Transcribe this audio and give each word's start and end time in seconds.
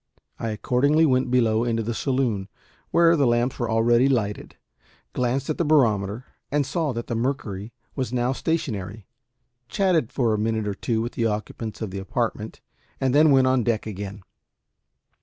I 0.39 0.49
accordingly 0.49 1.05
went 1.05 1.29
below 1.29 1.63
into 1.63 1.83
the 1.83 1.93
saloon, 1.93 2.47
where 2.89 3.15
the 3.15 3.27
lamps 3.27 3.59
were 3.59 3.69
already 3.69 4.09
lighted, 4.09 4.55
glanced 5.13 5.47
at 5.47 5.59
the 5.59 5.63
barometer 5.63 6.25
and 6.51 6.65
saw 6.65 6.91
that 6.93 7.05
the 7.05 7.13
mercury 7.13 7.71
was 7.95 8.11
now 8.11 8.33
stationary, 8.33 9.05
chatted 9.69 10.11
for 10.11 10.33
a 10.33 10.39
minute 10.39 10.67
or 10.67 10.73
two 10.73 11.03
with 11.03 11.11
the 11.11 11.27
occupants 11.27 11.83
of 11.83 11.91
the 11.91 11.99
apartment, 11.99 12.61
and 12.99 13.13
then 13.13 13.29
went 13.29 13.45
on 13.45 13.63
deck 13.63 13.85
again. 13.85 14.23